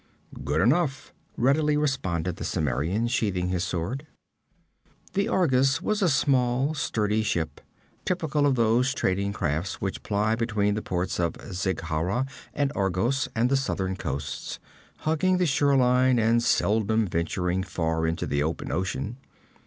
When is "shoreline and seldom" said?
15.45-17.05